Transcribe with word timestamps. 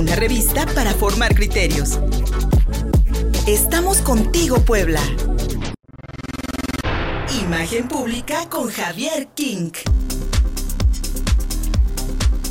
una 0.00 0.16
revista 0.16 0.64
para 0.74 0.92
formar 0.94 1.34
criterios. 1.34 2.00
Estamos 3.46 3.98
contigo, 3.98 4.56
Puebla. 4.64 5.00
Imagen 7.44 7.86
pública 7.86 8.48
con 8.48 8.68
Javier 8.68 9.28
King. 9.34 9.72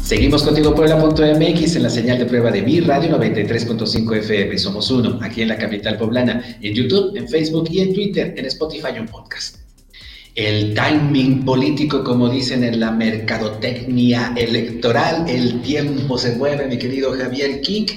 Seguimos 0.04 0.44
contigo 0.44 0.76
Puebla.mx 0.76 1.76
en 1.76 1.84
la 1.84 1.90
señal 1.90 2.20
de 2.20 2.26
prueba 2.28 2.52
de 2.52 2.62
mi 2.62 2.82
radio 2.82 3.18
93.5 3.18 4.18
FM. 4.18 4.58
Somos 4.60 4.92
uno, 4.92 5.18
aquí 5.24 5.42
en 5.42 5.48
la 5.48 5.58
capital 5.58 5.98
poblana, 5.98 6.44
en 6.62 6.76
YouTube, 6.76 7.18
en 7.18 7.28
Facebook 7.28 7.68
y 7.72 7.80
en 7.80 7.94
Twitter, 7.96 8.36
en 8.38 8.46
Spotify 8.46 8.90
y 8.94 8.98
en 8.98 9.08
podcast 9.08 9.59
el 10.40 10.74
timing 10.74 11.44
político, 11.44 12.02
como 12.02 12.30
dicen 12.30 12.64
en 12.64 12.80
la 12.80 12.92
mercadotecnia 12.92 14.34
electoral, 14.38 15.26
el 15.28 15.62
tiempo 15.62 16.18
se 16.18 16.32
mueve, 16.38 16.66
mi 16.66 16.78
querido 16.78 17.12
Javier 17.12 17.60
King, 17.60 17.88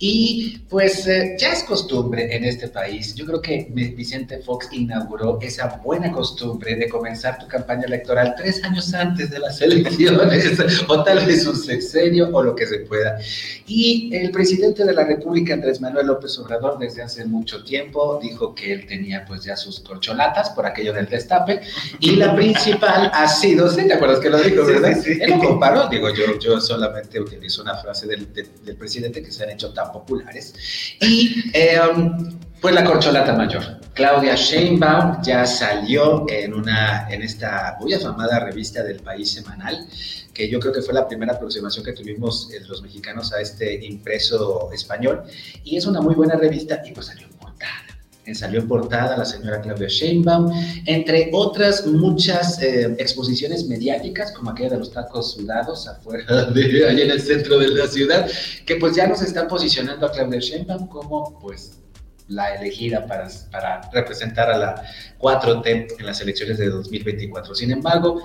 y 0.00 0.58
pues 0.68 1.06
eh, 1.06 1.36
ya 1.38 1.52
es 1.52 1.62
costumbre 1.62 2.34
en 2.34 2.44
este 2.44 2.66
país. 2.66 3.14
Yo 3.14 3.24
creo 3.24 3.40
que 3.40 3.68
Vicente 3.70 4.38
Fox 4.38 4.68
inauguró 4.72 5.38
esa 5.40 5.80
buena 5.84 6.10
costumbre 6.10 6.74
de 6.74 6.88
comenzar 6.88 7.38
tu 7.38 7.46
campaña 7.46 7.84
electoral 7.84 8.34
tres 8.36 8.64
años 8.64 8.92
antes 8.94 9.30
de 9.30 9.38
las 9.38 9.60
elecciones, 9.62 10.58
o 10.88 11.04
tal 11.04 11.24
vez 11.24 11.46
un 11.46 11.54
sexenio, 11.54 12.30
o 12.32 12.42
lo 12.42 12.56
que 12.56 12.66
se 12.66 12.78
pueda. 12.80 13.20
Y 13.68 14.10
el 14.12 14.32
presidente 14.32 14.84
de 14.84 14.92
la 14.92 15.04
República, 15.04 15.54
Andrés 15.54 15.80
Manuel 15.80 16.08
López 16.08 16.36
Obrador, 16.40 16.80
desde 16.80 17.02
hace 17.02 17.24
mucho 17.26 17.62
tiempo 17.62 18.18
dijo 18.20 18.56
que 18.56 18.72
él 18.72 18.86
tenía 18.86 19.24
pues 19.24 19.44
ya 19.44 19.56
sus 19.56 19.78
corcholatas 19.78 20.50
por 20.50 20.66
aquello 20.66 20.92
del 20.92 21.06
destape, 21.06 21.60
y 22.00 22.16
la 22.16 22.34
principal 22.34 23.10
ha 23.12 23.28
sido, 23.28 23.68
¿sí? 23.70 23.86
¿Te 23.86 23.94
acuerdas 23.94 24.20
que 24.20 24.30
lo 24.30 24.38
dijo, 24.38 24.64
verdad? 24.64 24.96
Sí, 25.02 25.18
Él 25.20 25.30
lo 25.30 25.38
comparó, 25.38 25.88
digo, 25.88 26.08
yo, 26.10 26.38
yo 26.38 26.60
solamente 26.60 27.20
utilizo 27.20 27.62
una 27.62 27.76
frase 27.76 28.06
del, 28.06 28.32
del 28.32 28.76
presidente 28.76 29.22
que 29.22 29.30
se 29.30 29.44
han 29.44 29.50
hecho 29.50 29.72
tan 29.72 29.92
populares. 29.92 30.54
Y 31.00 31.50
em, 31.52 32.38
pues 32.60 32.74
la 32.74 32.84
corcholata 32.84 33.34
mayor. 33.34 33.62
Claudia 33.94 34.36
Sheinbaum 34.36 35.22
ya 35.22 35.44
salió 35.44 36.24
en, 36.28 36.54
una, 36.54 37.08
en 37.10 37.22
esta 37.22 37.76
muy 37.80 37.92
afamada 37.92 38.38
revista 38.40 38.82
del 38.82 39.00
País 39.00 39.32
Semanal, 39.32 39.86
que 40.32 40.48
yo 40.48 40.60
creo 40.60 40.72
que 40.72 40.80
fue 40.80 40.94
la 40.94 41.06
primera 41.06 41.34
aproximación 41.34 41.84
que 41.84 41.92
tuvimos 41.92 42.50
eh, 42.52 42.60
los 42.66 42.80
mexicanos 42.82 43.32
a 43.32 43.40
este 43.40 43.84
impreso 43.84 44.70
español. 44.72 45.24
Y 45.64 45.76
es 45.76 45.86
una 45.86 46.00
muy 46.00 46.14
buena 46.14 46.36
revista 46.36 46.82
y 46.86 46.92
pues 46.92 47.06
salió 47.06 47.31
salió 48.34 48.60
en 48.60 48.68
portada 48.68 49.16
la 49.16 49.24
señora 49.24 49.60
Claudia 49.60 49.88
Sheinbaum, 49.88 50.50
entre 50.86 51.30
otras 51.32 51.86
muchas 51.86 52.62
eh, 52.62 52.94
exposiciones 52.98 53.66
mediáticas, 53.66 54.32
como 54.32 54.50
aquella 54.50 54.70
de 54.70 54.78
los 54.78 54.92
tacos 54.92 55.32
sudados 55.32 55.88
afuera 55.88 56.44
de 56.54 56.88
allá 56.88 57.04
en 57.04 57.10
el 57.10 57.20
centro 57.20 57.58
de 57.58 57.68
la 57.68 57.86
ciudad, 57.86 58.28
que 58.64 58.76
pues 58.76 58.94
ya 58.94 59.06
nos 59.06 59.22
están 59.22 59.48
posicionando 59.48 60.06
a 60.06 60.12
Claudia 60.12 60.38
Sheinbaum 60.38 60.86
como 60.88 61.38
pues 61.40 61.78
la 62.28 62.54
elegida 62.54 63.06
para, 63.06 63.28
para 63.50 63.90
representar 63.92 64.50
a 64.50 64.56
la 64.56 64.82
4T 65.18 65.96
en 65.98 66.06
las 66.06 66.20
elecciones 66.20 66.58
de 66.58 66.68
2024. 66.68 67.54
Sin 67.54 67.70
embargo, 67.72 68.22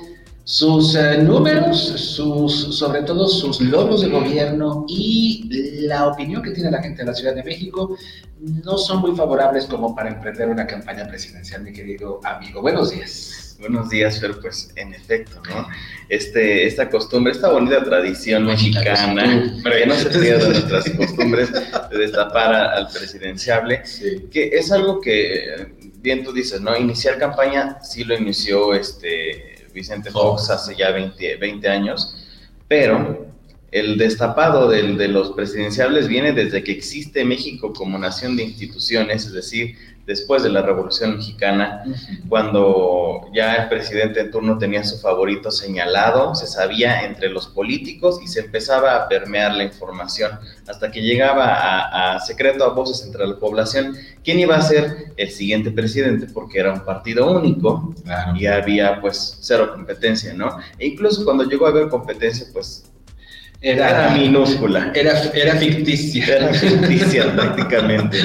sus 0.48 0.96
eh, 0.96 1.18
números, 1.18 1.78
sus, 1.78 2.78
sobre 2.78 3.02
todo 3.02 3.28
sus 3.28 3.60
logros 3.60 4.02
de 4.02 4.08
gobierno 4.08 4.86
y 4.88 5.46
la 5.82 6.08
opinión 6.08 6.42
que 6.42 6.52
tiene 6.52 6.72
la 6.72 6.82
gente 6.82 7.00
de 7.00 7.06
la 7.06 7.14
Ciudad 7.14 7.36
de 7.36 7.44
México 7.44 7.98
no 8.40 8.78
son 8.78 9.02
muy 9.02 9.14
favorables 9.14 9.66
como 9.66 9.94
para 9.94 10.08
emprender 10.08 10.48
una 10.48 10.66
campaña 10.66 11.06
presidencial, 11.06 11.64
mi 11.64 11.74
querido 11.74 12.22
amigo. 12.24 12.62
Buenos 12.62 12.92
días. 12.92 13.58
Buenos 13.60 13.90
días, 13.90 14.22
Fer, 14.22 14.40
pues 14.40 14.72
en 14.78 14.94
efecto, 14.94 15.42
¿no? 15.50 15.68
Este, 16.08 16.66
esta 16.66 16.90
costumbre, 16.90 17.34
esta 17.34 17.50
bonita 17.50 17.84
tradición 17.84 18.46
mexicana, 18.46 19.52
que 19.62 19.86
no 19.86 19.96
se 19.96 20.10
pierda 20.18 20.48
nuestras 20.48 20.90
costumbres 20.92 21.52
de 21.52 21.98
destapar 21.98 22.54
al 22.54 22.88
presidenciable, 22.88 23.82
que 24.32 24.48
es 24.54 24.72
algo 24.72 25.02
que, 25.02 25.74
bien 25.98 26.24
tú 26.24 26.32
dices, 26.32 26.62
¿no? 26.62 26.78
Iniciar 26.78 27.18
campaña 27.18 27.80
sí 27.82 28.06
lo 28.06 28.16
inició 28.16 28.74
este 28.74 29.57
Vicente 29.78 30.10
Fox 30.10 30.50
hace 30.50 30.76
ya 30.76 30.90
20, 30.92 31.38
20 31.38 31.70
años, 31.70 32.16
pero 32.68 33.27
el 33.72 33.98
destapado 33.98 34.70
de, 34.70 34.96
de 34.96 35.08
los 35.08 35.32
presidenciables 35.32 36.08
viene 36.08 36.32
desde 36.34 36.64
que 36.64 36.72
existe 36.72 37.26
México 37.26 37.74
como 37.74 37.98
nación 37.98 38.38
de 38.38 38.44
instituciones, 38.44 39.26
es 39.26 39.34
decir, 39.34 39.76
después 40.08 40.42
de 40.42 40.50
la 40.50 40.62
Revolución 40.62 41.18
Mexicana, 41.18 41.84
cuando 42.30 43.26
ya 43.34 43.56
el 43.56 43.70
presidente 43.70 44.22
en 44.22 44.32
turno 44.32 44.58
tenía 44.58 44.84
su 44.86 44.98
favorito 45.00 45.52
señalado, 45.52 46.34
se 46.34 46.48
sabía 46.48 47.04
entre 47.04 47.30
los 47.30 47.48
políticos 47.48 48.20
y 48.24 48.28
se 48.28 48.40
empezaba 48.40 48.96
a 48.96 49.10
permear 49.10 49.54
la 49.54 49.66
información 49.66 50.32
hasta 50.66 50.92
que 50.92 51.02
llegaba 51.02 52.16
a, 52.16 52.20
secreto 52.22 52.64
a 52.64 52.70
voces 52.70 53.06
entre 53.06 53.28
la 53.28 53.38
población 53.38 53.98
quién 54.24 54.40
iba 54.40 54.56
a 54.56 54.62
ser 54.62 55.12
el 55.18 55.30
siguiente 55.30 55.72
presidente, 55.72 56.28
porque 56.34 56.60
era 56.60 56.72
un 56.72 56.86
partido 56.86 57.30
único 57.30 57.94
y 58.36 58.46
había 58.46 59.02
pues 59.02 59.38
cero 59.42 59.72
competencia, 59.74 60.34
¿no? 60.34 60.58
E 60.80 60.88
incluso 60.88 61.26
cuando 61.26 61.44
llegó 61.44 61.66
a 61.66 61.70
haber 61.70 61.90
competencia, 61.90 62.48
pues 62.54 62.90
era, 63.62 64.10
minúscula. 64.12 64.92
Era, 64.94 65.20
era 65.34 65.56
ficticia. 65.56 66.26
Era 66.26 66.54
ficticia 66.54 67.34
prácticamente. 67.36 68.18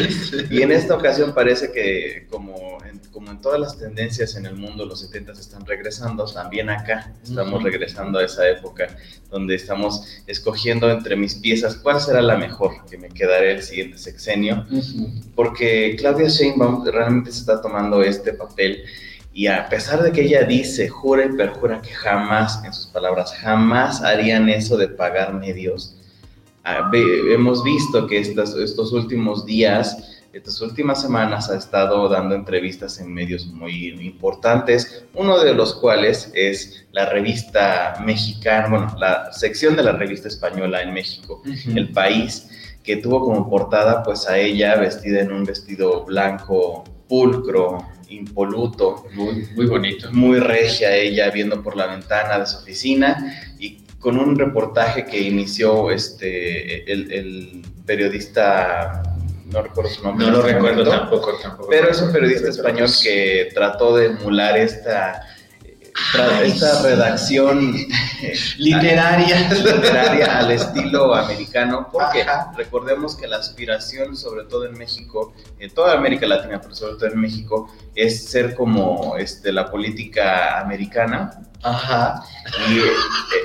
Y 0.51 0.63
en 0.63 0.73
esta 0.73 0.95
ocasión 0.95 1.33
parece 1.35 1.73
que 1.73 2.27
como 2.31 2.79
en, 2.85 2.99
como 3.11 3.31
en 3.31 3.41
todas 3.41 3.59
las 3.61 3.79
tendencias 3.79 4.37
en 4.37 4.47
el 4.47 4.57
mundo, 4.57 4.85
los 4.85 5.01
70 5.01 5.33
están 5.33 5.65
regresando, 5.67 6.25
también 6.27 6.71
acá 6.71 7.13
estamos 7.23 7.63
regresando 7.63 8.19
a 8.19 8.25
esa 8.25 8.49
época 8.49 8.89
donde 9.31 9.55
estamos 9.55 10.23
escogiendo 10.27 10.91
entre 10.91 11.17
mis 11.17 11.35
piezas 11.37 11.77
cuál 11.77 12.01
será 12.01 12.21
la 12.21 12.37
mejor 12.37 12.85
que 12.89 12.99
me 12.99 13.09
quedaré 13.09 13.53
el 13.53 13.63
siguiente 13.63 13.99
sexenio. 13.99 14.67
Porque 15.35 15.97
Claudia 15.99 16.29
Sheinbaum 16.29 16.85
realmente 16.85 17.33
se 17.33 17.41
está 17.41 17.61
tomando 17.63 18.03
este 18.03 18.35
papel 18.35 18.85
y 19.35 19.47
a 19.47 19.69
pesar 19.69 20.03
de 20.03 20.13
que 20.13 20.23
ella 20.23 20.45
dice, 20.45 20.89
jura 20.89 21.25
y 21.25 21.37
perjura 21.37 21.81
que 21.81 21.93
jamás, 21.93 22.63
en 22.65 22.73
sus 22.73 22.87
palabras, 22.89 23.35
jamás 23.35 24.03
harían 24.03 24.49
eso 24.49 24.77
de 24.77 24.89
pagar 24.89 25.33
medios, 25.33 25.97
ah, 26.65 26.91
hemos 26.95 27.65
visto 27.65 28.07
que 28.07 28.19
estos, 28.19 28.55
estos 28.57 28.93
últimos 28.93 29.47
días, 29.47 30.21
estas 30.35 30.61
últimas 30.61 31.01
semanas 31.01 31.51
ha 31.51 31.57
estado 31.57 32.09
dando 32.09 32.35
entrevistas 32.35 33.01
en 33.01 33.13
medios 33.13 33.47
muy 33.47 33.89
importantes, 34.01 35.05
uno 35.15 35.39
de 35.41 35.55
los 35.55 35.75
cuales 35.75 36.31
es 36.35 36.87
la 36.93 37.07
revista 37.07 38.03
mexicana, 38.05 38.69
bueno, 38.69 38.95
la 38.99 39.33
sección 39.33 39.77
de 39.77 39.83
la 39.83 39.93
revista 39.93 40.29
española 40.29 40.83
en 40.83 40.93
México, 40.93 41.43
El 41.75 41.91
País, 41.93 42.49
que 42.83 42.97
tuvo 42.97 43.21
como 43.21 43.49
portada 43.49 44.03
pues 44.03 44.29
a 44.29 44.39
ella 44.39 44.77
vestida 44.77 45.21
en 45.21 45.33
un 45.33 45.45
vestido 45.45 46.05
blanco 46.05 46.85
pulcro, 47.13 47.87
impoluto. 48.09 49.05
Muy, 49.13 49.47
muy 49.55 49.67
bonito. 49.67 50.11
Muy 50.13 50.41
regia 50.41 50.97
ella 50.97 51.31
viendo 51.31 51.63
por 51.63 51.77
la 51.77 51.87
ventana 51.89 52.39
de 52.39 52.47
su 52.47 52.57
oficina 52.57 53.39
y 53.59 53.85
con 54.01 54.19
un 54.19 54.39
reportaje 54.39 55.05
que 55.05 55.21
inició 55.21 55.91
este, 55.91 56.91
el, 56.91 57.63
periodista 57.85 59.03
no 59.45 59.61
recuerdo 59.61 59.91
su 59.91 60.03
nombre. 60.03 60.25
No 60.25 60.33
lo 60.33 60.41
recuerdo 60.41 60.89
tampoco, 60.89 61.35
tampoco. 61.43 61.69
Pero 61.69 61.91
es 61.91 62.01
un 62.01 62.13
periodista 62.13 62.49
español 62.49 62.89
que 63.03 63.51
trató 63.53 63.95
de 63.95 64.07
emular 64.07 64.57
esta 64.57 65.21
esta 66.45 66.83
redacción 66.83 67.75
literaria. 68.59 69.49
literaria 69.51 70.39
al 70.39 70.51
estilo 70.51 71.15
americano, 71.15 71.89
porque 71.91 72.25
recordemos 72.57 73.17
que 73.17 73.27
la 73.27 73.37
aspiración, 73.37 74.17
sobre 74.17 74.45
todo 74.45 74.67
en 74.67 74.77
México, 74.79 75.33
en 75.59 75.73
toda 75.73 75.95
América 75.95 76.27
Latina, 76.27 76.61
pero 76.61 76.75
sobre 76.75 76.95
todo 76.95 77.07
en 77.07 77.21
México, 77.21 77.71
es 77.95 78.25
ser 78.25 78.55
como 78.55 79.17
este, 79.17 79.53
la 79.53 79.71
política 79.71 80.61
americana, 80.61 81.43
Ajá. 81.63 82.25
Y 82.69 82.79
eh, 82.79 82.83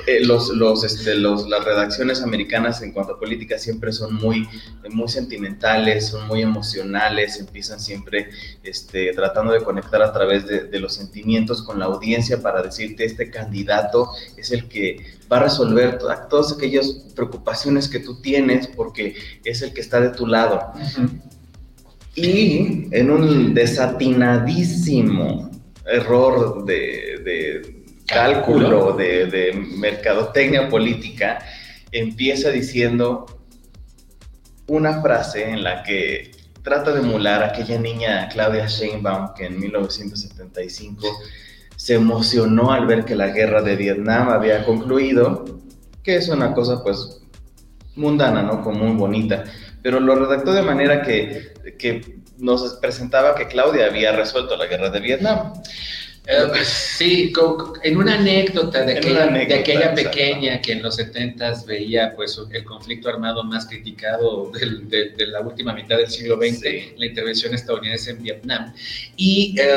eh, 0.08 0.26
los, 0.26 0.48
los, 0.48 0.82
este, 0.82 1.14
los, 1.14 1.48
las 1.48 1.64
redacciones 1.64 2.20
americanas 2.20 2.82
en 2.82 2.90
cuanto 2.92 3.12
a 3.14 3.18
política 3.18 3.58
siempre 3.58 3.92
son 3.92 4.14
muy, 4.14 4.48
muy 4.90 5.08
sentimentales, 5.08 6.08
son 6.08 6.26
muy 6.26 6.42
emocionales, 6.42 7.38
empiezan 7.38 7.78
siempre 7.78 8.30
este, 8.64 9.12
tratando 9.12 9.52
de 9.52 9.62
conectar 9.62 10.02
a 10.02 10.12
través 10.12 10.46
de, 10.48 10.64
de, 10.64 10.80
los 10.80 10.94
sentimientos 10.94 11.62
con 11.62 11.78
la 11.78 11.84
audiencia 11.84 12.42
para 12.42 12.60
decirte 12.60 13.04
este 13.04 13.30
candidato 13.30 14.10
es 14.36 14.50
el 14.50 14.68
que 14.68 14.96
va 15.30 15.36
a 15.36 15.44
resolver 15.44 15.98
todas 16.28 16.52
aquellas 16.52 16.88
preocupaciones 17.14 17.88
que 17.88 18.00
tú 18.00 18.20
tienes 18.20 18.66
porque 18.66 19.14
es 19.44 19.62
el 19.62 19.72
que 19.72 19.80
está 19.80 20.00
de 20.00 20.10
tu 20.10 20.26
lado. 20.26 20.72
Y 22.16 22.88
en 22.90 23.10
un 23.12 23.54
desatinadísimo 23.54 25.52
error 25.86 26.64
de 26.64 27.77
cálculo 28.08 28.94
de, 28.94 29.52
mercadotecnia 29.76 30.68
política, 30.68 31.38
empieza 31.92 32.50
diciendo 32.50 33.26
una 34.66 35.00
frase 35.00 35.48
en 35.48 35.62
la 35.62 35.82
que 35.82 36.32
trata 36.62 36.92
de 36.92 37.00
emular 37.00 37.42
a 37.42 37.48
aquella 37.48 37.78
niña 37.78 38.28
Claudia 38.28 38.66
Sheinbaum 38.66 39.34
que 39.34 39.46
en 39.46 39.58
1975 39.58 41.06
se 41.76 41.94
emocionó 41.94 42.72
al 42.72 42.86
ver 42.86 43.04
que 43.04 43.14
la 43.14 43.28
guerra 43.28 43.62
de 43.62 43.76
Vietnam 43.76 44.30
había 44.30 44.64
concluido, 44.64 45.60
que 46.02 46.16
es 46.16 46.28
una 46.28 46.52
cosa 46.52 46.82
pues 46.82 47.20
mundana, 47.94 48.42
¿no? 48.42 48.62
Como 48.62 48.84
muy 48.84 48.96
bonita. 48.96 49.44
Pero 49.82 50.00
lo 50.00 50.14
redactó 50.16 50.52
de 50.52 50.62
manera 50.62 51.02
que, 51.02 51.54
que 51.78 52.18
nos 52.38 52.74
presentaba 52.74 53.34
que 53.34 53.46
Claudia 53.46 53.86
había 53.86 54.12
resuelto 54.12 54.56
la 54.56 54.66
guerra 54.66 54.90
de 54.90 55.00
Vietnam. 55.00 55.52
Eh, 56.30 56.62
sí, 56.62 57.32
en 57.84 57.96
una 57.96 58.16
anécdota 58.16 58.84
de 58.84 58.98
aquella, 58.98 59.28
de 59.28 59.54
aquella 59.54 59.94
pequeña 59.94 60.60
que 60.60 60.72
en 60.72 60.82
los 60.82 60.96
70 60.96 61.64
veía 61.66 62.12
pues 62.14 62.38
el 62.52 62.64
conflicto 62.64 63.08
armado 63.08 63.42
más 63.44 63.64
criticado 63.64 64.52
de, 64.52 65.26
la 65.26 65.40
última 65.40 65.72
mitad 65.72 65.96
del 65.96 66.08
siglo 66.10 66.36
XX, 66.36 66.98
la 66.98 67.06
intervención 67.06 67.54
estadounidense 67.54 68.10
en 68.10 68.22
Vietnam. 68.22 68.74
Y 69.16 69.56
eh, 69.58 69.74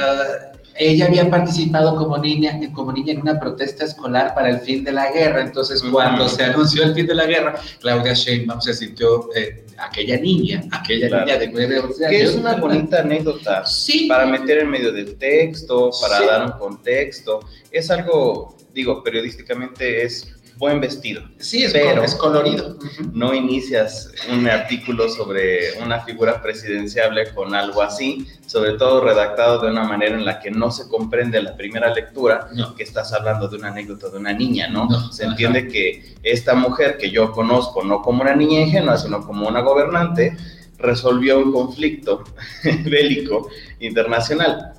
ella 0.81 1.05
había 1.05 1.29
participado 1.29 1.95
como 1.95 2.17
niña, 2.17 2.59
como 2.73 2.91
niña 2.91 3.13
en 3.13 3.21
una 3.21 3.39
protesta 3.39 3.85
escolar 3.85 4.33
para 4.33 4.49
el 4.49 4.61
fin 4.61 4.83
de 4.83 4.91
la 4.91 5.11
guerra. 5.11 5.41
Entonces, 5.41 5.83
cuando 5.83 6.27
se 6.27 6.43
anunció 6.43 6.83
el 6.83 6.95
fin 6.95 7.05
de 7.05 7.13
la 7.13 7.25
guerra, 7.27 7.53
Claudia 7.79 8.13
Sheinbaum 8.13 8.59
se 8.59 8.73
sintió 8.73 9.29
eh, 9.35 9.63
aquella 9.77 10.17
niña, 10.17 10.63
aquella 10.71 11.19
niña 11.19 11.37
de 11.37 11.49
nueve 11.49 11.77
años. 11.77 11.97
Que 11.97 12.23
es 12.23 12.35
una 12.35 12.55
bonita 12.55 13.01
anécdota 13.01 13.63
sí. 13.63 14.07
para 14.07 14.25
meter 14.25 14.57
en 14.59 14.71
medio 14.71 14.91
del 14.91 15.17
texto, 15.17 15.91
para 16.01 16.25
dar 16.25 16.45
un 16.47 16.53
contexto. 16.53 17.41
Es 17.69 17.91
algo, 17.91 18.57
digo, 18.73 19.03
periodísticamente 19.03 20.03
es 20.03 20.33
buen 20.61 20.79
vestido. 20.79 21.23
Sí, 21.39 21.63
es, 21.63 21.73
pero 21.73 22.03
es 22.03 22.13
colorido. 22.13 22.77
No 23.13 23.33
inicias 23.33 24.11
un 24.31 24.47
artículo 24.47 25.09
sobre 25.09 25.73
una 25.81 26.01
figura 26.01 26.39
presidenciable 26.39 27.33
con 27.33 27.55
algo 27.55 27.81
así, 27.81 28.27
sobre 28.45 28.73
todo 28.73 29.03
redactado 29.03 29.59
de 29.59 29.71
una 29.71 29.85
manera 29.85 30.15
en 30.15 30.23
la 30.23 30.39
que 30.39 30.51
no 30.51 30.69
se 30.69 30.87
comprende 30.87 31.41
la 31.41 31.57
primera 31.57 31.91
lectura 31.91 32.47
que 32.77 32.83
estás 32.83 33.11
hablando 33.11 33.47
de 33.47 33.57
una 33.57 33.69
anécdota 33.69 34.09
de 34.09 34.19
una 34.19 34.33
niña, 34.33 34.67
¿no? 34.67 35.11
se 35.11 35.25
entiende 35.25 35.67
que 35.67 36.15
esta 36.21 36.53
mujer 36.53 36.97
que 36.97 37.09
yo 37.09 37.31
conozco 37.31 37.83
no 37.83 38.03
como 38.03 38.21
una 38.21 38.35
niña 38.35 38.61
ingenua, 38.61 38.99
sino 38.99 39.25
como 39.25 39.47
una 39.47 39.61
gobernante, 39.61 40.37
resolvió 40.77 41.39
un 41.39 41.51
conflicto 41.51 42.23
bélico 42.85 43.49
internacional 43.79 44.73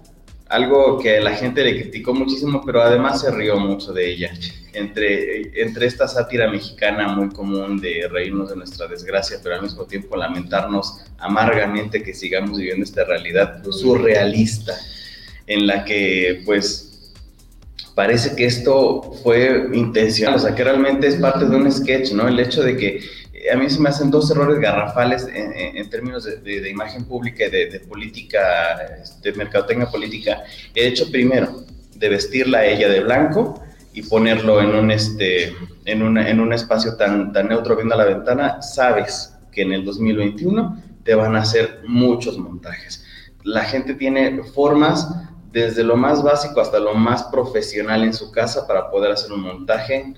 algo 0.48 0.98
que 0.98 1.18
la 1.18 1.34
gente 1.34 1.64
le 1.64 1.80
criticó 1.80 2.12
muchísimo, 2.12 2.62
pero 2.64 2.82
además 2.82 3.22
se 3.22 3.30
rió 3.30 3.58
mucho 3.58 3.90
de 3.94 4.12
ella. 4.12 4.32
Entre, 4.74 5.62
entre 5.62 5.86
esta 5.86 6.08
sátira 6.08 6.50
mexicana 6.50 7.08
muy 7.08 7.28
común 7.28 7.78
de 7.78 8.08
reírnos 8.10 8.48
de 8.48 8.56
nuestra 8.56 8.86
desgracia, 8.86 9.38
pero 9.42 9.56
al 9.56 9.62
mismo 9.62 9.84
tiempo 9.84 10.16
lamentarnos 10.16 10.98
amargamente 11.18 12.02
que 12.02 12.14
sigamos 12.14 12.56
viviendo 12.56 12.84
esta 12.84 13.04
realidad 13.04 13.62
surrealista, 13.70 14.74
en 15.46 15.66
la 15.66 15.84
que 15.84 16.42
pues 16.46 17.12
parece 17.94 18.34
que 18.34 18.46
esto 18.46 19.12
fue 19.22 19.68
intencional, 19.74 20.36
o 20.36 20.38
sea 20.38 20.54
que 20.54 20.64
realmente 20.64 21.06
es 21.06 21.16
parte 21.16 21.44
de 21.44 21.54
un 21.54 21.70
sketch, 21.70 22.12
¿no? 22.12 22.26
El 22.26 22.40
hecho 22.40 22.62
de 22.62 22.76
que 22.76 23.00
a 23.52 23.56
mí 23.56 23.68
se 23.68 23.80
me 23.80 23.88
hacen 23.88 24.10
dos 24.10 24.30
errores 24.30 24.60
garrafales 24.60 25.26
en, 25.32 25.88
términos 25.90 26.24
de, 26.24 26.70
imagen 26.70 27.04
pública 27.04 27.46
y 27.46 27.50
de, 27.50 27.80
política, 27.80 28.40
de 29.20 29.32
mercadotecnia 29.32 29.90
política. 29.90 30.42
He 30.74 30.86
hecho 30.86 31.10
primero 31.10 31.64
de 31.94 32.08
vestirla 32.08 32.58
a 32.58 32.66
ella 32.66 32.88
de 32.88 33.00
blanco 33.00 33.61
y 33.92 34.02
ponerlo 34.02 34.60
en 34.60 34.74
un, 34.74 34.90
este, 34.90 35.54
en, 35.84 36.02
una, 36.02 36.28
en 36.28 36.40
un 36.40 36.52
espacio 36.52 36.96
tan, 36.96 37.32
tan 37.32 37.48
neutro 37.48 37.76
viendo 37.76 37.94
a 37.94 37.98
la 37.98 38.04
ventana, 38.04 38.62
sabes 38.62 39.36
que 39.50 39.62
en 39.62 39.72
el 39.72 39.84
2021 39.84 40.82
te 41.04 41.14
van 41.14 41.36
a 41.36 41.40
hacer 41.40 41.82
muchos 41.86 42.38
montajes. 42.38 43.04
La 43.44 43.64
gente 43.64 43.94
tiene 43.94 44.42
formas 44.44 45.08
desde 45.52 45.84
lo 45.84 45.96
más 45.96 46.22
básico 46.22 46.60
hasta 46.60 46.78
lo 46.78 46.94
más 46.94 47.24
profesional 47.24 48.02
en 48.04 48.14
su 48.14 48.32
casa 48.32 48.66
para 48.66 48.90
poder 48.90 49.12
hacer 49.12 49.32
un 49.32 49.42
montaje. 49.42 50.14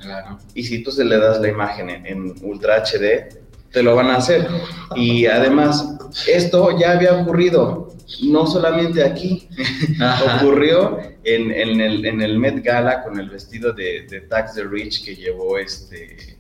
Y 0.55 0.65
si 0.65 0.83
tú 0.83 0.93
se 0.93 1.05
le 1.05 1.19
das 1.19 1.41
la 1.41 1.49
imagen 1.49 1.91
en, 1.91 2.35
Ultra 2.43 2.83
HD, 2.85 3.43
te 3.73 3.83
lo 3.83 3.97
van 3.97 4.11
a 4.11 4.17
hacer. 4.17 4.47
Y 4.95 5.27
además, 5.27 5.97
esto 6.29 6.79
ya 6.79 6.93
había 6.93 7.15
ocurrido, 7.15 7.94
no 8.23 8.47
solamente 8.47 9.03
aquí, 9.03 9.49
ocurrió 10.37 10.99
en, 11.23 11.51
el, 11.51 12.05
en, 12.05 12.21
el, 12.21 12.39
Met 12.39 12.63
Gala 12.63 13.03
con 13.03 13.19
el 13.19 13.31
vestido 13.31 13.73
de, 13.73 14.07
de 14.09 14.21
Tax 14.23 14.55
the 14.55 14.65
Rich 14.65 15.05
que 15.05 15.17
llevó 15.17 15.59
este 15.59 16.39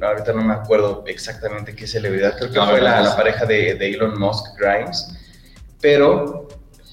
ahorita 0.00 0.32
no 0.32 0.42
me 0.42 0.54
acuerdo 0.54 1.04
exactamente 1.06 1.74
qué 1.74 1.86
celebridad, 1.86 2.36
creo 2.36 2.52
que 2.52 2.60
fue 2.60 2.80
la, 2.80 3.16
pareja 3.16 3.46
de, 3.46 3.74
de, 3.74 3.90
Elon 3.90 4.18
Musk, 4.18 4.58
Grimes, 4.58 5.16
pero 5.80 6.48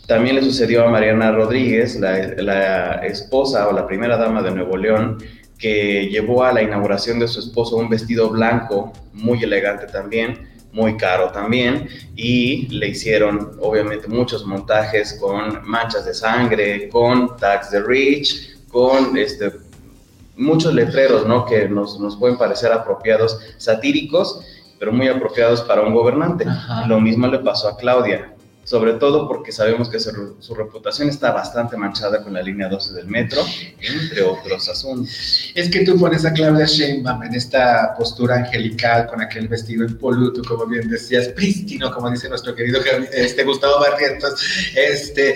también 0.08 0.36
le 0.36 0.44
sucedió 0.44 0.86
a 0.86 0.90
Mariana 0.90 1.32
Rodríguez, 1.32 1.96
la, 1.96 3.06
esposa 3.06 3.68
o 3.68 3.74
la 3.74 3.88
primera 3.88 4.18
dama 4.18 4.42
de 4.42 4.52
Nuevo 4.52 4.78
León, 4.78 5.18
que 5.58 6.08
llevó 6.10 6.44
a 6.44 6.54
la 6.54 6.62
inauguración 6.62 7.20
de 7.20 7.28
su 7.28 7.40
esposo 7.40 7.78
un 7.78 7.90
vestido 7.90 8.30
blanco, 8.30 8.94
muy 9.14 9.44
elegante 9.44 9.88
también, 9.88 10.50
muy 10.76 10.98
caro 10.98 11.32
también, 11.32 11.88
y 12.18 12.68
le 12.68 12.90
hicieron 12.90 13.58
obviamente 13.62 14.10
muchos 14.10 14.46
montajes 14.46 15.18
con 15.20 15.66
manchas 15.66 16.06
de 16.06 16.14
sangre, 16.14 16.90
con 16.90 17.38
tags 17.38 17.72
de 17.72 17.82
rich, 17.82 18.58
con 18.68 19.18
este, 19.18 19.54
muchos 20.36 20.74
letreros 20.74 21.26
¿no? 21.26 21.46
que 21.46 21.70
nos, 21.70 22.18
pueden 22.18 22.38
parecer 22.38 22.74
apropiados, 22.74 23.40
satíricos, 23.58 24.42
pero 24.78 24.92
muy 24.92 25.08
apropiados 25.08 25.62
para 25.62 25.82
un 25.82 25.94
gobernante. 25.94 26.46
Lo 26.88 27.00
mismo 27.00 27.28
le 27.28 27.40
pasó 27.40 27.70
a 27.70 27.78
Claudia 27.78 28.35
sobre 28.66 28.94
todo 28.94 29.28
porque 29.28 29.52
sabemos 29.52 29.90
que 29.90 30.00
su, 30.00 30.56
reputación 30.56 31.08
está 31.08 31.32
bastante 31.32 31.78
manchada 31.78 32.24
con 32.24 32.34
la 32.34 32.42
línea 32.42 32.68
12 32.68 32.94
del 32.94 33.06
metro, 33.06 33.42
entre 33.80 34.24
otros 34.24 34.68
asuntos. 34.68 35.52
Es 35.54 35.70
que 35.70 35.86
tú 35.86 35.98
pones 36.00 36.26
a 36.26 36.34
Claudia 36.34 36.66
Sheinbaum 36.66 37.24
en 37.24 37.36
esta 37.36 37.94
postura 37.96 38.38
angelical, 38.38 39.06
con 39.06 39.22
aquel 39.22 39.48
vestido 39.48 39.86
impoluto, 39.86 40.42
como 40.44 40.66
bien 40.66 40.90
decías, 40.90 41.28
prístino, 41.30 41.94
como 41.94 42.10
dice 42.10 42.28
nuestro 42.28 42.56
querido 42.56 42.82
este, 43.14 43.44
Gustavo 43.44 43.80
Barrientos, 43.80 44.34
este, 44.76 45.36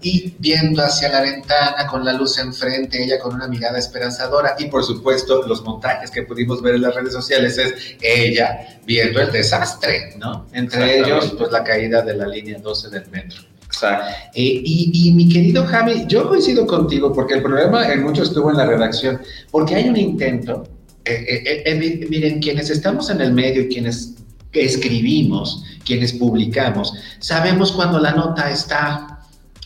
y 0.00 0.32
viendo 0.38 0.82
hacia 0.84 1.08
la 1.08 1.22
ventana 1.22 1.88
con 1.88 2.04
la 2.04 2.12
luz 2.12 2.38
enfrente, 2.38 3.02
ella 3.02 3.18
con 3.18 3.34
una 3.34 3.48
mirada 3.48 3.78
esperanzadora, 3.78 4.54
y 4.58 4.66
por 4.66 4.84
supuesto 4.84 5.42
los 5.48 5.64
montajes 5.64 6.10
que 6.12 6.22
pudimos 6.22 6.62
ver 6.62 6.76
en 6.76 6.82
las 6.82 6.94
redes 6.94 7.12
sociales 7.12 7.58
es 7.58 7.96
ella 8.00 8.78
viendo 8.86 9.20
el 9.20 9.30
desastre, 9.32 10.14
¿no? 10.18 10.46
Entre 10.52 11.00
ellos, 11.00 11.34
pues 11.36 11.50
la 11.50 11.64
caída 11.64 12.02
de 12.02 12.14
la 12.14 12.26
línea 12.26 12.59
12 12.62 12.90
del 12.90 13.10
metro. 13.10 13.42
Exacto. 13.64 14.04
Eh, 14.34 14.62
y, 14.64 15.12
mi 15.12 15.28
querido 15.28 15.64
Javi, 15.64 16.04
yo 16.08 16.28
coincido 16.28 16.66
contigo 16.66 17.12
porque 17.12 17.34
el 17.34 17.42
problema 17.42 17.90
en 17.92 18.02
mucho 18.02 18.24
estuvo 18.24 18.50
en 18.50 18.56
la 18.56 18.66
redacción, 18.66 19.20
porque 19.50 19.76
hay 19.76 19.88
un 19.88 19.96
intento, 19.96 20.64
eh, 21.04 21.62
eh, 21.64 22.06
miren, 22.10 22.40
quienes 22.40 22.68
estamos 22.68 23.10
en 23.10 23.20
el 23.20 23.32
medio 23.32 23.62
y 23.62 23.68
quienes 23.68 24.16
escribimos, 24.52 25.64
quienes 25.84 26.12
publicamos, 26.12 26.92
sabemos 27.20 27.70
cuando 27.70 28.00
la 28.00 28.12
nota 28.12 28.50
está 28.50 29.20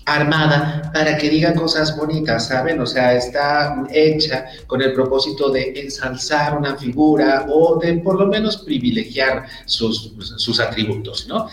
armada 0.07 0.91
para 0.93 1.17
que 1.17 1.31
diga 1.31 1.55
cosas 1.55 1.97
bonitas, 1.97 2.49
¿saben? 2.49 2.79
O 2.81 2.87
sea, 2.87 3.15
está 3.15 3.85
hecha 3.91 4.47
con 4.67 4.83
el 4.83 4.93
propósito 4.93 5.51
de 5.51 5.73
ensalzar 5.81 6.59
una 6.59 6.77
figura 6.77 7.47
o 7.49 7.79
de 7.79 7.95
por 7.95 8.21
lo 8.21 8.27
menos 8.27 8.59
privilegiar 8.59 9.47
sus, 9.65 10.13
sus 10.37 10.61
atributos, 10.61 11.27
¿no? 11.27 11.49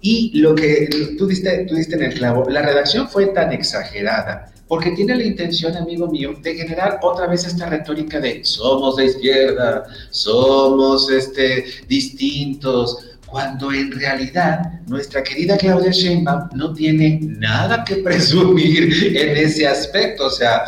Y 0.00 0.38
lo 0.38 0.54
que 0.54 0.88
tú 1.18 1.26
diste, 1.26 1.66
tú 1.68 1.74
diste 1.74 1.96
en 1.96 2.02
el 2.02 2.14
clavo, 2.14 2.48
la 2.48 2.62
redacción 2.62 3.08
fue 3.08 3.26
tan 3.26 3.52
exagerada 3.52 4.52
porque 4.68 4.90
tiene 4.92 5.14
la 5.14 5.24
intención, 5.24 5.76
amigo 5.76 6.08
mío, 6.08 6.34
de 6.42 6.54
generar 6.54 6.98
otra 7.02 7.26
vez 7.26 7.46
esta 7.46 7.66
retórica 7.66 8.18
de 8.18 8.44
somos 8.44 8.96
de 8.96 9.06
izquierda, 9.06 9.84
somos 10.10 11.08
este, 11.10 11.64
distintos, 11.88 13.16
cuando 13.26 13.72
en 13.72 13.92
realidad 13.92 14.80
nuestra 14.86 15.22
querida 15.22 15.56
Claudia 15.56 15.90
Sheinbaum 15.90 16.48
no 16.54 16.72
tiene 16.72 17.20
nada 17.22 17.84
que 17.84 17.96
presumir 18.04 19.16
en 19.16 19.36
ese 19.36 19.66
aspecto, 19.66 20.26
o 20.26 20.30
sea, 20.30 20.64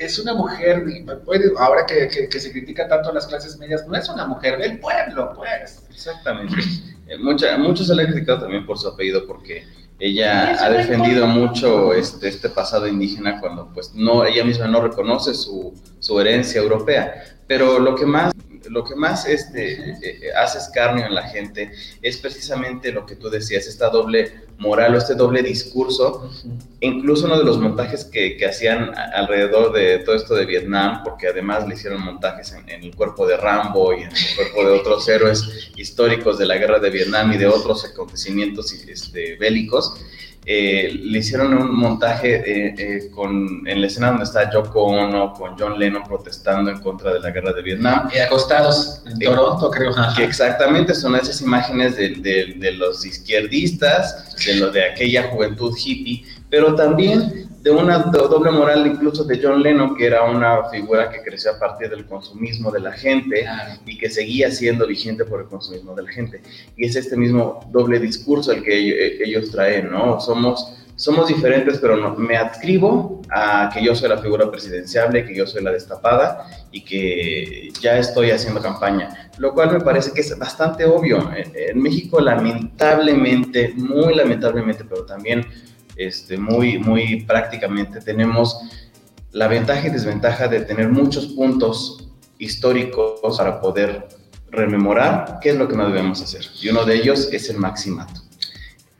es 0.00 0.18
una 0.18 0.34
mujer, 0.34 0.84
ahora 1.58 1.86
que, 1.86 2.28
se 2.30 2.52
critica 2.52 2.88
tanto 2.88 3.10
a 3.10 3.14
las 3.14 3.26
clases 3.26 3.58
medias, 3.58 3.86
no 3.86 3.96
es 3.96 4.08
una 4.08 4.26
mujer 4.26 4.58
del 4.58 4.78
pueblo, 4.78 5.32
pues. 5.36 5.82
Exactamente. 5.90 6.56
Eh, 7.06 7.18
mucha, 7.18 7.58
muchos 7.58 7.88
se 7.88 7.94
le 7.94 8.04
ha 8.04 8.06
criticado 8.06 8.42
también 8.42 8.64
por 8.64 8.78
su 8.78 8.88
apellido 8.88 9.26
porque 9.26 9.66
ella 9.98 10.64
ha 10.64 10.70
defendido 10.70 11.26
mucho 11.26 11.92
este, 11.92 12.28
este 12.28 12.48
pasado 12.48 12.86
indígena 12.86 13.40
cuando 13.40 13.70
pues 13.74 13.92
no, 13.94 14.24
ella 14.24 14.44
misma 14.44 14.66
no 14.66 14.80
reconoce 14.80 15.34
su, 15.34 15.74
su 15.98 16.20
herencia 16.20 16.60
europea. 16.60 17.24
Pero 17.46 17.78
lo 17.78 17.94
que 17.96 18.06
más 18.06 18.32
lo 18.68 18.84
que 18.84 18.94
más 18.94 19.26
este, 19.26 19.72
eh, 19.72 19.98
eh, 20.02 20.20
hace 20.36 20.58
escarnio 20.58 21.06
en 21.06 21.14
la 21.14 21.24
gente 21.24 21.72
es 22.02 22.18
precisamente 22.18 22.92
lo 22.92 23.06
que 23.06 23.16
tú 23.16 23.28
decías, 23.30 23.66
esta 23.66 23.88
doble 23.88 24.32
moral 24.60 24.94
o 24.94 24.98
este 24.98 25.14
doble 25.14 25.42
discurso. 25.42 26.30
Incluso 26.80 27.26
uno 27.26 27.38
de 27.38 27.44
los 27.44 27.58
montajes 27.58 28.04
que, 28.04 28.36
que, 28.36 28.46
hacían 28.46 28.92
alrededor 29.14 29.72
de 29.72 29.98
todo 30.00 30.14
esto 30.14 30.34
de 30.34 30.46
Vietnam, 30.46 31.02
porque 31.02 31.28
además 31.28 31.66
le 31.66 31.74
hicieron 31.74 32.02
montajes 32.02 32.52
en, 32.52 32.68
el 32.68 32.94
cuerpo 32.94 33.26
de 33.26 33.36
Rambo 33.36 33.92
y 33.92 34.02
en 34.02 34.10
el 34.10 34.36
cuerpo 34.36 34.64
de 34.64 34.78
otros 34.78 35.08
héroes 35.08 35.70
históricos 35.76 36.38
de 36.38 36.46
la 36.46 36.56
guerra 36.56 36.78
de 36.78 36.90
Vietnam 36.90 37.32
y 37.32 37.38
de 37.38 37.46
otros 37.46 37.84
acontecimientos 37.84 38.72
este, 38.72 39.36
bélicos, 39.36 39.94
eh, 40.46 40.90
le 40.94 41.18
hicieron 41.18 41.52
un 41.52 41.78
montaje 41.78 42.36
eh, 42.36 42.74
eh, 42.78 43.10
con, 43.10 43.62
en 43.68 43.80
la 43.80 43.86
escena 43.86 44.08
donde 44.08 44.24
está 44.24 44.50
Yoko 44.50 44.84
Ono 44.84 45.34
con 45.34 45.54
John 45.58 45.78
Lennon 45.78 46.02
protestando 46.02 46.70
en 46.70 46.80
contra 46.80 47.12
de 47.12 47.20
la 47.20 47.30
guerra 47.30 47.52
de 47.52 47.60
Vietnam. 47.60 48.08
Y 48.14 48.18
acostados 48.18 49.02
en 49.06 49.18
Toronto, 49.18 49.70
creo. 49.70 49.92
Que 50.16 50.24
exactamente 50.24 50.94
son 50.94 51.14
esas 51.14 51.42
imágenes 51.42 51.96
de, 51.96 52.08
de, 52.16 52.54
de 52.56 52.72
los 52.72 53.04
izquierdistas, 53.04 54.34
de 54.54 54.60
lo 54.60 54.70
de 54.70 54.84
aquella 54.84 55.28
juventud 55.30 55.76
hippie, 55.76 56.24
pero 56.48 56.74
también 56.74 57.48
de 57.62 57.70
una 57.70 57.98
doble 57.98 58.50
moral 58.50 58.86
incluso 58.86 59.24
de 59.24 59.38
John 59.42 59.62
Lennon, 59.62 59.94
que 59.94 60.06
era 60.06 60.24
una 60.24 60.68
figura 60.70 61.10
que 61.10 61.22
creció 61.22 61.52
a 61.52 61.58
partir 61.58 61.90
del 61.90 62.06
consumismo 62.06 62.70
de 62.70 62.80
la 62.80 62.92
gente 62.92 63.44
y 63.84 63.98
que 63.98 64.08
seguía 64.08 64.50
siendo 64.50 64.86
vigente 64.86 65.24
por 65.24 65.40
el 65.42 65.46
consumismo 65.46 65.94
de 65.94 66.04
la 66.04 66.10
gente. 66.10 66.40
Y 66.76 66.86
es 66.86 66.96
este 66.96 67.16
mismo 67.16 67.60
doble 67.70 67.98
discurso 67.98 68.52
el 68.52 68.62
que 68.62 69.22
ellos 69.22 69.50
traen, 69.50 69.90
¿no? 69.90 70.20
Somos, 70.20 70.72
somos 71.00 71.28
diferentes, 71.28 71.78
pero 71.78 71.96
no, 71.96 72.14
me 72.14 72.36
adscribo 72.36 73.22
a 73.30 73.70
que 73.72 73.82
yo 73.82 73.94
soy 73.94 74.10
la 74.10 74.18
figura 74.18 74.50
presidenciable, 74.50 75.24
que 75.24 75.34
yo 75.34 75.46
soy 75.46 75.62
la 75.62 75.72
destapada 75.72 76.46
y 76.70 76.82
que 76.82 77.70
ya 77.80 77.96
estoy 77.96 78.30
haciendo 78.32 78.60
campaña, 78.60 79.30
lo 79.38 79.54
cual 79.54 79.72
me 79.72 79.80
parece 79.80 80.12
que 80.12 80.20
es 80.20 80.38
bastante 80.38 80.84
obvio. 80.84 81.30
En 81.54 81.80
México, 81.80 82.20
lamentablemente, 82.20 83.72
muy 83.76 84.14
lamentablemente, 84.14 84.84
pero 84.84 85.06
también 85.06 85.46
este, 85.96 86.36
muy, 86.36 86.78
muy 86.78 87.24
prácticamente 87.24 88.02
tenemos 88.02 88.60
la 89.32 89.48
ventaja 89.48 89.86
y 89.86 89.90
desventaja 89.90 90.48
de 90.48 90.60
tener 90.60 90.90
muchos 90.90 91.28
puntos 91.28 92.10
históricos 92.36 93.38
para 93.38 93.58
poder 93.62 94.06
rememorar 94.50 95.38
qué 95.40 95.48
es 95.48 95.56
lo 95.56 95.66
que 95.66 95.76
no 95.76 95.86
debemos 95.86 96.20
hacer. 96.20 96.44
Y 96.60 96.68
uno 96.68 96.84
de 96.84 96.96
ellos 96.96 97.30
es 97.32 97.48
el 97.48 97.56
maximato. 97.56 98.20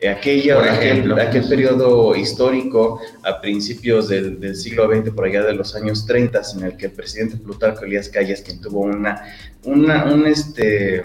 Aquella, 0.08 0.56
por 0.56 0.66
ejemplo, 0.66 1.16
aquel, 1.20 1.46
periodo 1.46 2.16
histórico 2.16 3.00
a 3.22 3.40
principios 3.40 4.08
del, 4.08 4.56
siglo 4.56 4.88
XX, 4.88 5.10
por 5.10 5.26
allá 5.26 5.42
de 5.42 5.52
los 5.52 5.74
años 5.76 6.06
30, 6.06 6.40
en 6.56 6.64
el 6.64 6.76
que 6.76 6.86
el 6.86 6.92
presidente 6.92 7.36
Plutarco 7.36 7.84
Elías 7.84 8.08
Calles, 8.08 8.40
quien 8.40 8.60
tuvo 8.62 8.80
una, 8.80 9.22
una 9.64 10.04
un, 10.04 10.26
este, 10.26 11.02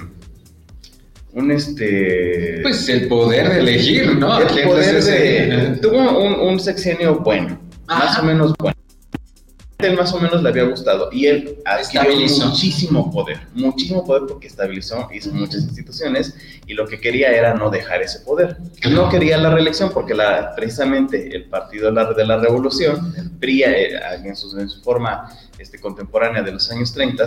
un 1.33 1.51
este 1.51 2.59
pues 2.63 2.87
el 2.87 3.09
poder 3.09 3.49
de 3.49 3.59
elegir 3.59 4.15
no 4.15 4.39
el 4.39 4.63
poder 4.63 5.03
de, 5.03 5.77
tuvo 5.81 6.47
un, 6.47 6.59
sexenio 6.59 7.19
bueno 7.19 7.59
más 7.87 8.17
o 8.17 8.23
menos 8.23 8.53
bueno 8.57 8.75
él 9.85 9.95
más 9.95 10.13
o 10.13 10.19
menos 10.19 10.41
le 10.41 10.49
había 10.49 10.63
gustado 10.63 11.09
y 11.11 11.27
él 11.27 11.57
adquirió 11.65 12.27
muchísimo 12.45 13.11
poder 13.11 13.39
muchísimo 13.53 14.03
poder 14.05 14.23
porque 14.27 14.47
estabilizó 14.47 15.09
hizo 15.13 15.31
muchas 15.31 15.63
instituciones 15.63 16.35
y 16.67 16.73
lo 16.73 16.87
que 16.87 16.99
quería 16.99 17.31
era 17.31 17.53
no 17.53 17.69
dejar 17.69 18.01
ese 18.01 18.19
poder. 18.19 18.57
No 18.89 19.09
quería 19.09 19.37
la 19.37 19.49
reelección 19.49 19.91
porque 19.91 20.13
la, 20.13 20.53
precisamente 20.55 21.35
el 21.35 21.45
partido 21.45 21.91
de 21.91 22.25
la, 22.25 22.37
revolución 22.37 23.13
PRI 23.39 23.63
eh, 23.63 23.99
en, 24.23 24.35
su, 24.35 24.57
en 24.59 24.69
su 24.69 24.81
forma 24.81 25.31
este, 25.57 25.79
contemporánea 25.79 26.41
de 26.41 26.51
los 26.51 26.69
años 26.71 26.93
30 26.93 27.25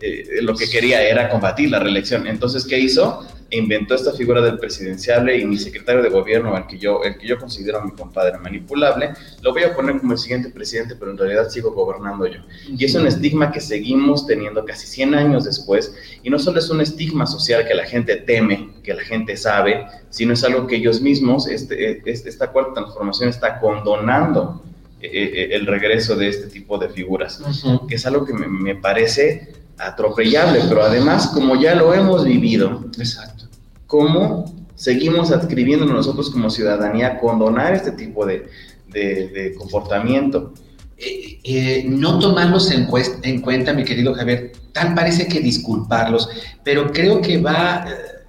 eh, 0.00 0.38
lo 0.42 0.54
que 0.54 0.70
quería 0.70 1.02
era 1.02 1.28
combatir 1.28 1.70
la 1.70 1.80
reelección. 1.80 2.26
Entonces, 2.28 2.64
¿qué 2.64 2.78
hizo? 2.78 3.26
Inventó 3.50 3.96
esta 3.96 4.12
figura 4.12 4.40
del 4.40 4.58
presidenciable 4.58 5.38
y 5.38 5.44
mi 5.44 5.58
secretario 5.58 6.02
de 6.02 6.08
gobierno, 6.08 6.56
el 6.56 6.66
que 6.66 6.78
yo, 6.78 7.02
el 7.02 7.18
que 7.18 7.26
yo 7.26 7.38
considero 7.38 7.82
mi 7.82 7.90
compadre 7.90 8.38
manipulable, 8.38 9.10
lo 9.42 9.52
voy 9.52 9.64
a 9.64 9.74
poner 9.74 9.98
como 9.98 10.12
el 10.12 10.18
siguiente 10.18 10.50
presidente, 10.50 10.94
pero 10.94 11.10
en 11.10 11.18
realidad 11.18 11.48
sigo 11.48 11.72
gobernando 11.72 12.26
yo. 12.26 12.40
Y 12.68 12.84
es 12.84 12.94
un 12.94 13.08
estigma 13.08 13.50
que 13.50 13.60
seguimos 13.60 14.26
teniendo 14.26 14.64
casi 14.64 14.86
100 14.86 15.14
años 15.14 15.44
después, 15.44 15.94
y 16.22 16.30
no 16.30 16.38
solo 16.38 16.60
es 16.60 16.70
un 16.70 16.80
estigma 16.80 17.26
social 17.26 17.66
que 17.66 17.74
la 17.74 17.84
gente 17.84 18.16
teme, 18.16 18.70
que 18.84 18.94
la 18.94 19.02
gente 19.02 19.36
sabe, 19.36 19.84
sino 20.10 20.34
es 20.34 20.44
algo 20.44 20.66
que 20.68 20.76
ellos 20.76 21.00
mismos, 21.00 21.48
este, 21.48 22.02
este 22.08 22.28
esta 22.28 22.52
cuarta 22.52 22.74
transformación 22.74 23.30
está 23.30 23.58
condonando 23.58 24.62
eh, 25.00 25.08
eh, 25.12 25.48
el 25.52 25.66
regreso 25.66 26.14
de 26.16 26.28
este 26.28 26.48
tipo 26.48 26.76
de 26.76 26.88
figuras, 26.88 27.40
que 27.88 27.94
es 27.94 28.06
algo 28.06 28.26
que 28.26 28.34
me, 28.34 28.46
me 28.46 28.76
parece 28.76 29.57
atropellable, 29.78 30.60
pero 30.68 30.82
además, 30.82 31.28
como 31.28 31.56
ya 31.56 31.74
lo 31.74 31.94
hemos 31.94 32.24
vivido, 32.24 32.84
exacto, 32.98 33.44
cómo 33.86 34.52
seguimos 34.74 35.30
adscribiéndonos 35.32 35.94
nosotros 35.94 36.30
como 36.30 36.50
ciudadanía 36.50 37.08
a 37.08 37.18
condonar 37.18 37.74
este 37.74 37.92
tipo 37.92 38.24
de, 38.26 38.48
de, 38.88 39.54
comportamiento. 39.58 40.52
Eh, 40.96 41.38
eh, 41.44 41.84
no 41.88 42.18
tomarlos 42.18 42.70
en, 42.70 42.88
en, 43.22 43.40
cuenta, 43.40 43.72
mi 43.72 43.84
querido 43.84 44.14
Javier, 44.14 44.52
tal 44.72 44.94
parece 44.94 45.28
que 45.28 45.40
disculparlos, 45.40 46.28
pero 46.64 46.92
creo 46.92 47.20
que 47.20 47.40
va 47.40 47.84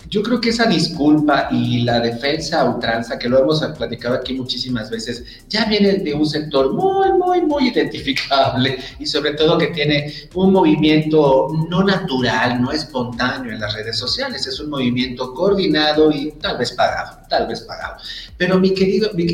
yo 0.10 0.24
creo 0.24 0.42
que 0.42 0.50
esa 0.50 0.66
disculpa 0.66 1.50
y 1.52 1.84
la 1.84 2.00
defensa 2.00 2.62
a 2.62 2.66
ultranza, 2.66 3.20
que 3.20 3.30
lo 3.30 3.40
hemos 3.40 3.64
platicado 3.78 4.16
aquí 4.16 4.34
muchísimas 4.34 4.90
veces, 4.90 5.24
ya 5.48 5.66
viene 5.66 5.94
de 5.94 6.14
un 6.14 6.26
sector 6.26 6.74
muy, 6.74 7.12
muy, 7.14 7.42
muy 7.42 7.68
identificable 7.68 8.80
y 8.98 9.06
sobre 9.06 9.34
todo 9.34 9.58
que 9.58 9.68
tiene 9.68 10.12
un 10.34 10.52
movimiento 10.52 11.48
no 11.70 11.84
natural, 11.84 12.62
no 12.62 12.72
espontáneo 12.72 13.52
en 13.54 13.60
las 13.60 13.74
redes 13.74 13.98
sociales, 13.98 14.48
es 14.48 14.60
un 14.60 14.72
movimiento 14.72 15.34
coordinado 15.34 16.12
y 16.12 16.32
tal 16.32 16.58
vez 16.58 16.72
pagado, 16.72 17.19
tal 17.30 17.48
vez 17.48 17.62
pagado. 17.62 17.98
Pero 18.38 18.60
mi 18.60 18.74
querido, 18.74 19.12
mi, 19.14 19.26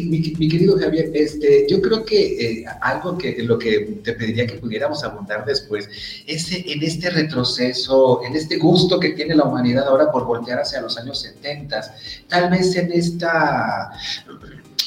querido 0.50 0.78
Javier, 0.78 1.12
este, 1.14 1.66
yo 1.70 1.82
creo 1.82 2.06
que 2.06 2.62
eh, 2.62 2.66
algo 2.82 3.18
que 3.18 3.42
lo 3.44 3.58
que 3.58 4.00
te 4.04 4.14
pediría 4.14 4.46
que 4.46 4.56
pudiéramos 4.56 5.04
abundar 5.04 5.46
después 5.46 5.90
es 6.28 6.52
en 6.52 6.84
este 6.84 7.10
retroceso, 7.10 8.22
en 8.24 8.36
este 8.36 8.58
gusto 8.58 9.00
que 9.00 9.10
tiene 9.10 9.36
la 9.36 9.46
humanidad 9.46 9.88
ahora 9.88 10.12
por 10.12 10.26
voltear 10.26 10.60
hacia 10.60 10.82
los 10.82 10.98
años 10.98 11.22
70, 11.22 11.96
tal 12.28 12.50
vez 12.50 12.76
en 12.76 12.92
esta 12.92 13.92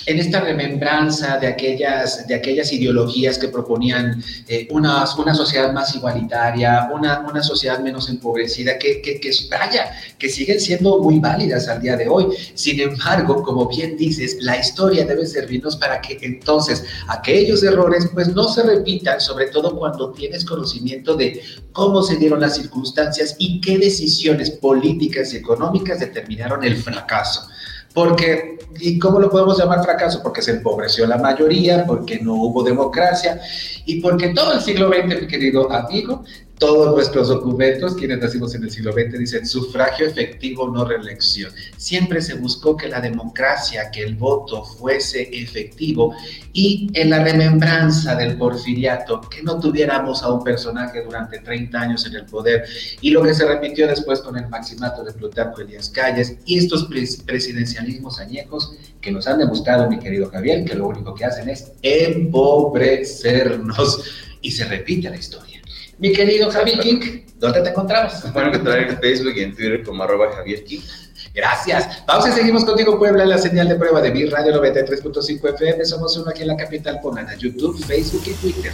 en 0.08 0.18
esta 0.18 0.40
remembranza 0.40 1.36
de 1.36 1.46
aquellas, 1.48 2.26
de 2.26 2.34
aquellas 2.34 2.72
ideologías 2.72 3.36
que 3.38 3.48
proponían 3.48 4.24
eh, 4.48 4.66
una, 4.70 5.04
una, 5.18 5.34
sociedad 5.34 5.70
más 5.74 5.94
igualitaria, 5.94 6.88
una, 6.90 7.20
una 7.20 7.42
sociedad 7.42 7.78
menos 7.80 8.08
empobrecida, 8.08 8.78
que, 8.78 9.02
que, 9.02 9.20
que, 9.20 9.30
vaya, 9.50 9.92
que 10.18 10.30
siguen 10.30 10.60
siendo 10.60 11.02
muy 11.02 11.18
válidas 11.18 11.68
al 11.68 11.82
día 11.82 11.94
de 11.94 12.08
hoy. 12.08 12.28
Sin 12.54 12.80
embargo, 12.80 13.42
como 13.42 13.68
bien 13.68 13.98
dices, 13.98 14.38
la 14.40 14.56
historia 14.56 15.04
debe 15.04 15.26
servirnos 15.26 15.76
para 15.76 16.00
que 16.00 16.16
entonces 16.22 16.84
aquellos 17.08 17.62
errores 17.62 18.08
pues 18.14 18.28
no 18.28 18.48
se 18.48 18.62
repitan, 18.62 19.20
sobre 19.20 19.48
todo 19.48 19.76
cuando 19.76 20.12
tienes 20.12 20.42
conocimiento 20.42 21.16
de 21.16 21.42
cómo 21.72 22.02
se 22.02 22.16
dieron 22.16 22.40
las 22.40 22.56
circunstancias 22.56 23.36
y 23.38 23.60
qué 23.60 23.76
decisiones 23.76 24.52
políticas 24.52 25.34
y 25.34 25.36
económicas 25.36 26.00
determinaron 26.00 26.64
el 26.64 26.78
fracaso. 26.78 27.46
Porque, 27.94 28.58
¿y 28.78 28.98
cómo 28.98 29.18
lo 29.18 29.30
podemos 29.30 29.58
llamar 29.58 29.82
fracaso? 29.82 30.20
Porque 30.22 30.42
se 30.42 30.52
empobreció 30.52 31.06
la 31.06 31.18
mayoría, 31.18 31.84
porque 31.86 32.20
no 32.20 32.34
hubo 32.34 32.62
democracia 32.62 33.40
y 33.86 34.00
porque 34.00 34.28
todo 34.28 34.52
el 34.52 34.60
siglo 34.60 34.88
XX, 34.88 35.22
mi 35.22 35.26
querido 35.26 35.72
amigo, 35.72 36.24
todos 36.58 36.94
nuestros 36.94 37.28
documentos, 37.28 37.94
quienes 37.94 38.18
nacimos 38.18 38.54
en 38.54 38.64
el 38.64 38.70
siglo 38.70 38.92
XX, 38.92 39.18
dicen 39.18 39.46
sufragio 39.46 40.06
efectivo, 40.06 40.68
no 40.68 40.84
reelección. 40.84 41.50
Siempre 41.76 42.20
se 42.20 42.34
buscó 42.34 42.76
que 42.76 42.88
la 42.88 43.00
democracia, 43.00 43.90
que 43.90 44.02
el 44.02 44.16
voto 44.16 44.64
fuese 44.64 45.28
efectivo 45.32 46.14
y 46.52 46.90
en 46.94 47.10
la 47.10 47.22
remembranza 47.22 48.16
del 48.16 48.36
porfiriato, 48.36 49.20
que 49.20 49.42
no 49.42 49.60
tuviéramos 49.60 50.22
a 50.22 50.32
un 50.32 50.42
personaje 50.42 51.02
durante 51.02 51.38
30 51.38 51.80
años 51.80 52.06
en 52.06 52.16
el 52.16 52.26
poder 52.26 52.64
y 53.00 53.10
lo 53.10 53.22
que 53.22 53.34
se 53.34 53.46
repitió 53.46 53.86
después 53.86 54.20
con 54.20 54.36
el 54.36 54.48
maximato 54.48 55.04
de 55.04 55.12
Plutarco 55.12 55.60
Elías 55.60 55.90
Calles 55.90 56.38
y 56.44 56.58
estos 56.58 56.88
presidencialismos 57.24 58.18
añejos 58.18 58.74
que 59.00 59.12
nos 59.12 59.28
han 59.28 59.38
demostrado, 59.38 59.88
mi 59.88 60.00
querido 60.00 60.28
Javier, 60.30 60.64
que 60.64 60.74
lo 60.74 60.88
único 60.88 61.14
que 61.14 61.24
hacen 61.24 61.48
es 61.48 61.70
empobrecernos 61.82 64.02
y 64.42 64.50
se 64.50 64.64
repite 64.64 65.08
la 65.08 65.16
historia. 65.16 65.57
Mi 65.98 66.12
querido 66.12 66.50
Javier 66.50 66.78
King, 66.78 67.22
¿dónde 67.38 67.60
te 67.60 67.70
encontramos? 67.70 68.14
Pueden 68.32 68.50
encontrar 68.50 68.78
en 68.78 68.98
Facebook 68.98 69.32
y 69.36 69.42
en 69.42 69.54
Twitter 69.54 69.82
como 69.82 70.04
arroba 70.04 70.32
Javier 70.32 70.64
King. 70.64 70.80
Gracias. 71.34 72.04
Vamos 72.06 72.28
y 72.28 72.32
seguimos 72.32 72.64
contigo, 72.64 72.98
Puebla, 72.98 73.24
en 73.24 73.30
la 73.30 73.38
señal 73.38 73.68
de 73.68 73.74
prueba 73.74 74.00
de 74.00 74.12
Mi 74.12 74.24
Radio 74.26 74.62
93.5 74.62 75.54
FM. 75.54 75.84
Somos 75.84 76.16
uno 76.16 76.30
aquí 76.30 76.42
en 76.42 76.48
la 76.48 76.56
capital 76.56 77.00
poblana, 77.00 77.34
YouTube, 77.36 77.84
Facebook 77.84 78.22
y 78.26 78.34
Twitter. 78.34 78.72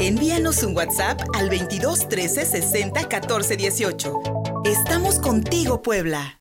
Envíanos 0.00 0.62
un 0.62 0.76
WhatsApp 0.76 1.20
al 1.34 1.48
22 1.48 2.08
13 2.08 2.44
60 2.44 3.08
14 3.08 3.56
18. 3.56 4.14
Estamos 4.64 5.18
contigo, 5.18 5.82
Puebla. 5.82 6.38